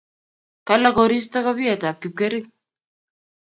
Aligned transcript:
Kalaa 0.67 0.95
koristo 0.97 1.37
kopiet 1.45 1.81
ap 1.89 1.97
Kipkering'. 2.01 2.49